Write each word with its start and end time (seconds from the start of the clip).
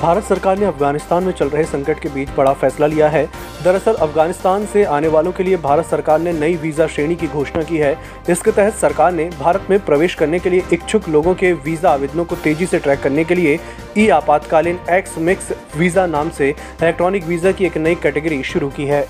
भारत 0.00 0.24
सरकार 0.24 0.58
ने 0.58 0.64
अफ़गानिस्तान 0.66 1.24
में 1.24 1.32
चल 1.32 1.48
रहे 1.48 1.62
संकट 1.64 2.00
के 2.00 2.08
बीच 2.08 2.30
बड़ा 2.36 2.52
फैसला 2.52 2.86
लिया 2.86 3.08
है। 3.08 3.24
दरअसल, 3.64 3.94
अफ़गानिस्तान 3.94 4.66
से 4.66 4.82
आने 4.84 5.08
वालों 5.08 5.32
के 5.32 5.42
लिए 5.42 5.56
भारत 5.56 5.86
सरकार 5.86 6.18
ने 6.18 6.32
नई 6.32 6.56
वीज़ा 6.56 6.86
श्रेणी 6.86 7.14
की 7.16 7.26
घोषणा 7.26 7.62
की 7.62 7.76
है। 7.76 7.96
इसके 8.30 8.50
तहत 8.50 8.74
सरकार 8.74 9.12
ने 9.12 9.28
भारत 9.40 9.66
में 9.70 9.78
प्रवेश 9.84 10.14
करने 10.14 10.38
के 10.38 10.50
लिए 10.50 10.62
इच्छुक 10.72 11.08
लोगों 11.08 11.34
के 11.34 11.52
वीज़ा 11.52 11.90
आवेदनों 11.90 12.24
को 12.24 12.36
तेज़ी 12.36 12.66
से 12.66 12.78
ट्रैक 12.78 13.00
करने 13.00 13.24
के 13.24 13.34
लिए 13.34 13.58
ई 13.98 14.08
आपातकालीन 14.08 14.78
एक्स 14.90 15.18
मिक्स 15.18 15.52
वीज़ा 15.76 16.06
नाम 16.06 16.30
से 16.30 16.48
इलेक्ट्रॉनिक 16.48 17.24
वीज़ा 17.24 17.52
की 17.52 17.66
एक 17.66 17.76
नई 17.76 17.94
कैटेगरी 17.94 18.42
शुरू 18.42 18.68
की 18.68 18.86
है। 18.86 19.06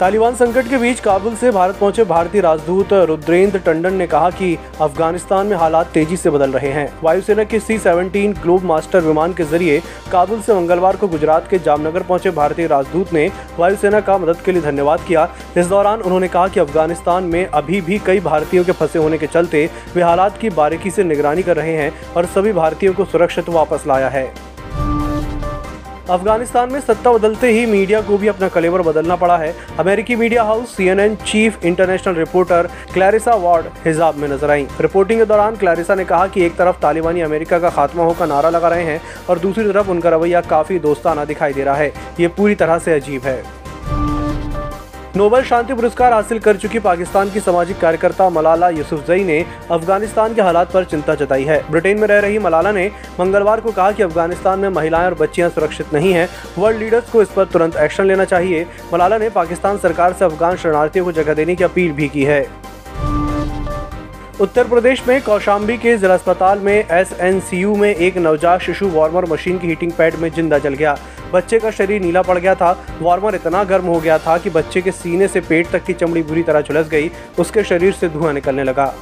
तालिबान 0.00 0.34
संकट 0.34 0.68
के 0.68 0.78
बीच 0.78 0.98
काबुल 1.00 1.34
से 1.36 1.50
भारत 1.50 1.76
पहुँचे 1.76 2.04
भारतीय 2.04 2.40
राजदूत 2.40 2.92
रुद्रेंद्र 3.08 3.58
टंडन 3.58 3.94
ने 3.94 4.06
कहा 4.06 4.30
कि 4.30 4.56
अफ़गानिस्तान 4.80 5.46
में 5.46 5.56
हालात 5.56 5.90
तेज़ी 5.92 6.16
से 6.16 6.30
बदल 6.30 6.50
रहे 6.52 6.70
हैं। 6.70 6.88
वायुसेना 7.02 7.44
के 7.44 7.60
सी 7.60 7.78
सेवनटीन 7.78 8.32
ग्लोब 8.34 8.64
मास्टर 8.64 9.00
विमान 9.00 9.32
के 9.32 9.44
ज़रिए 9.44 9.80
काबुल 10.12 10.40
से 10.40 10.54
मंगलवार 10.54 10.96
को 10.96 11.08
गुजरात 11.08 11.48
के 11.50 11.58
जामनगर 11.58 12.02
पहुँचे 12.02 12.30
भारतीय 12.30 12.66
राजदूत 12.66 13.12
ने 13.12 13.30
वायुसेना 13.58 14.00
का 14.00 14.16
मदद 14.18 14.40
के 14.40 14.52
लिए 14.52 14.62
धन्यवाद 14.62 15.04
किया। 15.08 15.28
इस 15.56 15.66
दौरान 15.66 16.00
उन्होंने 16.00 16.28
कहा 16.28 16.48
कि 16.48 16.60
अफ़गानिस्तान 16.60 17.24
में 17.24 17.44
अभी 17.46 17.80
भी 17.80 17.98
कई 18.06 18.20
भारतीयों 18.22 18.64
के 18.64 18.72
फंसे 18.72 18.98
होने 18.98 19.18
के 19.18 19.26
चलते 19.28 19.68
वे 19.94 20.02
हालात 20.02 20.38
की 20.38 20.50
बारीकी 20.52 20.90
से 20.90 21.04
निगरानी 21.04 21.42
कर 21.42 21.56
रहे 21.56 21.76
हैं 21.76 21.92
और 22.12 22.26
सभी 22.26 22.52
भारतीयों 22.54 22.94
को 22.94 23.04
सुरक्षित 23.04 23.48
वापस 23.50 23.84
लाया 23.86 24.08
है। 24.08 24.32
अफ़गानिस्तान 26.10 26.72
में 26.72 26.80
सत्ता 26.80 27.12
बदलते 27.12 27.48
ही 27.52 27.64
मीडिया 27.66 28.00
को 28.00 28.16
भी 28.18 28.28
अपना 28.28 28.48
कलेवर 28.48 28.82
बदलना 28.82 29.14
पड़ा 29.16 29.36
है। 29.38 29.54
अमेरिकी 29.80 30.16
media 30.16 30.42
house 30.44 30.76
CNN 30.76 31.14
chief 31.24 31.64
international 31.64 32.14
reporter 32.14 32.68
Clarissa 32.92 33.34
Ward 33.36 33.66
हिजाब 33.86 34.16
में 34.16 34.28
नज़र 34.28 34.50
आई। 34.50 34.66
रिपोर्टिंग 34.80 35.20
के 35.20 35.26
दौरान 35.26 35.56
क्लैरिसा 35.56 35.94
ने 35.94 36.04
कहा 36.04 36.26
कि 36.26 36.44
एक 36.44 36.56
तरफ़ 36.56 36.80
तालिबानी 36.82 37.20
अमेरिका 37.20 37.58
का 37.58 37.70
खात्मा 37.70 38.04
होकर 38.04 38.26
नारा 38.26 38.50
लगा 38.50 38.68
रहे 38.68 38.84
हैं 38.84 39.00
और 39.30 39.38
दूसरी 39.38 39.64
तरफ़ 39.64 39.90
उनका 39.90 40.10
रवैया 40.10 40.40
काफ़ी 40.40 40.78
दोस्ताना 40.78 41.24
दिखाई 41.24 41.52
दे 41.52 41.64
रहा 41.64 41.74
है। 41.74 41.92
ये 42.20 42.28
पूरी 42.28 42.54
तरह 42.54 42.78
से 42.78 42.94
अजीब 42.94 43.22
है। 43.22 43.42
नोबेल 45.16 45.42
शांति 45.42 45.74
पुरस्कार 45.74 46.12
हासिल 46.12 46.38
कर 46.38 46.56
चुकी 46.56 46.78
पाकिस्तान 46.78 47.30
की 47.30 47.40
सामाजिक 47.40 47.78
कार्यकर्ता 47.80 48.28
मलाला 48.30 48.68
यूसुफजई 48.70 49.22
ने 49.24 49.38
अफ़गानिस्तान 49.70 50.34
के 50.34 50.42
हालात 50.42 50.72
पर 50.72 50.84
चिंता 50.84 51.14
जताई 51.14 51.44
है। 51.44 51.58
ब्रिटेन 51.70 51.98
में 51.98 52.06
रह 52.08 52.18
रही 52.20 52.38
मलाला 52.38 52.72
ने 52.72 52.86
मंगलवार 53.20 53.60
को 53.60 53.72
कहा 53.72 53.90
कि 53.92 54.02
अफ़गानिस्तान 54.02 54.60
में 54.60 54.68
महिलाएँ 54.68 55.06
और 55.06 55.14
बच्चियाँ 55.14 55.48
सुरक्षित 55.50 55.94
नहीं 55.94 56.12
हैं, 56.12 56.28
वर्ल्ड 56.58 56.78
लीडर्स 56.78 57.10
को 57.10 57.22
इस 57.22 57.28
पर 57.28 57.44
तुरंत 57.46 57.76
एक्शन 57.76 58.06
लेना 58.06 58.24
चाहिए। 58.24 58.66
मलाला 58.92 59.18
ने 59.18 59.30
पाकिस्तान 59.30 59.78
सरकार 59.78 60.12
से 60.12 60.24
अफगान 60.24 60.56
शरणार्थियों 60.56 61.04
को 61.04 61.12
जगह 61.12 61.34
देने 61.34 61.56
की 61.56 61.64
अपील 61.64 61.92
भी 61.92 62.08
की 62.08 62.24
है। 62.24 62.65
उत्तर 64.40 64.68
प्रदेश 64.68 65.02
में 65.08 65.20
कौशाम्बी 65.22 65.76
के 65.78 65.96
जिला 65.98 66.14
अस्पताल 66.14 66.58
में 66.58 66.74
एसएनसीयू 66.74 67.74
में 67.76 67.88
एक 67.88 68.16
नवजात 68.18 68.60
शिशु 68.60 68.88
वार्मर 68.88 69.24
मशीन 69.30 69.58
की 69.58 69.66
हीटिंग 69.66 69.92
पैड 69.92 70.14
में 70.14 70.28
ज़िंदा 70.30 70.58
जल 70.58 70.74
गया। 70.74 70.96
बच्चे 71.32 71.58
का 71.58 71.70
शरीर 71.70 72.02
नीला 72.02 72.22
पड़ 72.22 72.38
गया 72.38 72.54
था। 72.54 72.70
वार्मर 73.00 73.34
इतना 73.34 73.64
गर्म 73.64 73.86
हो 73.86 73.98
गया 74.00 74.18
था 74.18 74.36
कि 74.38 74.50
बच्चे 74.50 74.82
के 74.82 74.90
सीने 74.92 75.28
से 75.28 75.40
पेट 75.40 75.70
तक 75.70 75.84
की 75.84 75.92
चमड़ी 75.92 76.22
बुरी 76.22 76.42
तरह 76.42 76.60
झुलस 76.60 76.88
गई। 76.88 77.10
उसके 77.38 77.64
शरीर 77.64 77.92
से 77.92 78.08
धुआँ 78.08 78.32
निकलने 78.32 78.64
लगा। 78.64 78.94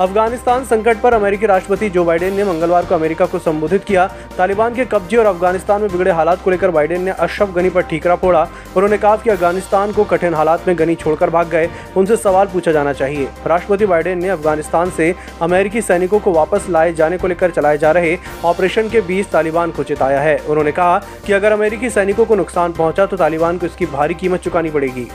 अफ़गानिस्तान 0.00 0.64
संकट 0.64 1.00
पर 1.00 1.14
अमेरिकी 1.14 1.46
राष्ट्रपति 1.46 1.88
जो 1.90 2.04
बाइडेन 2.04 2.34
ने 2.34 2.44
मंगलवार 2.44 2.84
को 2.84 2.94
अमेरिका 2.94 3.26
को 3.26 3.38
संबोधित 3.38 3.84
किया, 3.84 4.06
तालिबान 4.36 4.74
के 4.74 4.84
कब्जे 4.84 5.16
और 5.16 5.26
अफ़गानिस्तान 5.26 5.80
में 5.80 5.90
बिगड़े 5.90 6.10
हालात 6.10 6.42
को 6.44 6.50
लेकर 6.50 6.70
बाइडेन 6.70 7.02
ने 7.02 7.10
अशरफ 7.10 7.52
गनी 7.54 7.70
पर 7.70 7.82
ठीकरा 7.82 8.16
फोड़ा। 8.16 8.42
उन्होंने 8.76 8.98
कहा 8.98 9.16
कि 9.16 9.30
अफ़गानिस्तान 9.30 9.92
को 9.92 10.04
कठिन 10.04 10.34
हालात 10.34 10.66
में 10.68 10.78
गनी 10.78 10.94
छोड़कर 10.94 11.30
भाग 11.30 11.48
गए। 11.48 11.68
उनसे 11.96 12.16
सवाल 12.16 12.46
पूछा 12.46 12.72
जाना 12.72 12.92
चाहिए। 12.92 13.28
राष्ट्रपति 13.46 13.86
बाइडेन 13.86 14.22
ने 14.22 14.28
अफ़गानिस्तान 14.28 14.90
से 14.90 15.14
अमेरिकी 15.42 15.82
सैनिकों 15.82 16.20
को 16.20 16.32
वापस 16.32 16.66
लाए 16.70 16.92
जाने 16.92 17.18
को 17.18 17.28
लेकर 17.28 17.50
चलाए 17.50 17.78
जा 17.78 17.92
रहे 17.92 18.16
ऑपरेशन 18.44 18.88
के 18.88 19.00
बीच 19.02 19.26
तालिबान 19.26 19.70
को 19.70 19.82
चेताया 19.84 20.20
है। 20.20 20.36
उन्होंने 20.38 20.72
कहा 20.72 20.98
कि 21.26 21.32
अगर 21.32 21.52
अमेरिकी 21.52 21.90
सैनिकों 21.90 22.24
को 22.24 22.34
नुकसान 22.34 22.72
पहुँचा 22.72 23.06
तो 23.06 23.16
तालिबान 23.16 23.58
को 23.58 23.66
इसकी 23.66 23.86
भारी 23.86 24.14
कीमत 24.14 24.40
चुकानी 24.40 24.70
पड़ेगी। 24.70 25.08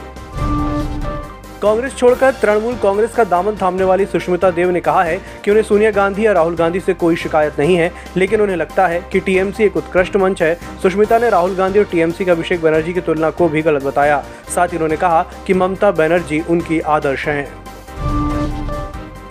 कांग्रेस 1.62 1.94
छोड़कर 1.96 2.32
तृणमूल 2.32 2.74
कांग्रेस 2.74 3.14
का 3.14 3.24
दामन 3.24 3.56
थामने 3.62 3.84
वाली 3.84 4.06
सुष्मिता 4.06 4.50
देव 4.50 4.70
ने 4.70 4.80
कहा 4.80 5.02
है 5.02 5.18
कि 5.44 5.50
उन्हें 5.50 5.64
सोनिया 5.64 5.90
गांधी 5.90 6.26
या 6.26 6.32
राहुल 6.32 6.54
गांधी 6.56 6.80
से 6.80 6.94
कोई 6.94 7.16
शिकायत 7.16 7.58
नहीं 7.58 7.76
है, 7.76 7.90
लेकिन 8.16 8.40
उन्हें 8.40 8.56
लगता 8.56 8.86
है 8.86 9.00
कि 9.12 9.20
टीएमसी 9.20 9.64
एक 9.64 9.76
उत्कृष्ट 9.76 10.16
मंच 10.16 10.42
है। 10.42 10.54
सुष्मिता 10.82 11.18
ने 11.18 11.30
राहुल 11.30 11.54
गांधी 11.54 11.78
और 11.78 11.84
टीएमसी 11.84 12.24
के 12.24 12.30
अभिषेक 12.30 12.62
बनर्जी 12.62 12.92
की 12.92 13.00
तुलना 13.00 13.30
को 13.30 13.48
भी 13.48 13.62
गलत 13.62 13.84
बताया। 13.84 14.22
साथ 14.54 14.68
ही 14.68 14.76
उन्होंने 14.76 14.96
कहा 14.96 15.22
कि 15.46 15.54
ममता 15.54 15.90
बनर्जी 15.92 16.40
उनकी 16.40 16.80
आदर्श 16.80 17.26
हैं। 17.28 18.29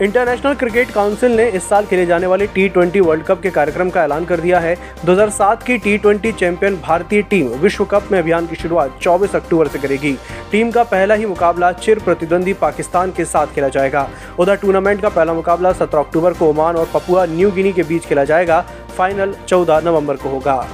इंटरनेशनल 0.02 0.54
क्रिकेट 0.54 0.92
काउंसिल 0.92 1.32
ने 1.32 1.48
इस 1.50 1.68
साल 1.70 1.86
खेले 1.86 2.06
जाने 2.06 2.28
वाले 2.28 2.46
टी 2.48 2.68
ट्वेंटी 2.70 3.00
वर्ल्ड 3.00 3.24
कप 3.24 3.42
के 3.42 3.50
कार्यक्रम 3.50 3.90
का 3.90 4.04
ऐलान 4.04 4.26
कर 4.26 4.40
दिया 4.40 4.60
है। 4.60 4.76
2007 5.06 5.64
की 5.64 5.78
टी 5.78 5.98
ट्वेंटी 5.98 6.32
चैंपियन 6.32 6.76
भारतीय 6.82 7.22
टीम 7.22 7.48
विश्व 7.60 7.86
कप 7.86 8.08
में 8.12 8.18
अभियान 8.20 8.48
की 8.48 8.56
शुरुआत 8.56 8.98
24 9.02 9.36
अक्टूबर 9.36 9.68
से 9.68 9.80
करेगी। 9.80 10.16
टीम 10.52 10.72
का 10.72 10.84
पहला 10.84 11.16
ही 11.16 11.26
मुकाबला 11.26 11.72
चिर 11.72 12.00
प्रतिद्वंदी 12.00 12.54
पाकिस्तान 12.54 13.12
के 13.12 13.26
साथ 13.26 13.48
खेला 13.48 13.68
जाएगा। 13.68 14.10
उधर 14.40 14.56
टूर्नामेंट 14.56 15.02
का 15.02 15.10
पहला 15.10 15.34
मुकाबला 15.34 15.72
सत्रह 15.74 16.02
अक्टूबर 16.02 16.34
को 16.34 16.50
ओमान 16.50 16.76
और 16.76 16.90
पपुआ 16.94 17.26
न्यू 17.26 17.52
गिनी 17.52 17.74
के 17.74 17.84
बीच 17.84 18.06
खेला 18.06 18.24
जाएगा। 18.24 18.66
फाइनल 18.98 19.36
चौदह 19.48 19.82
नवंबर 19.86 20.16
को 20.16 20.30
होगा। 20.30 20.68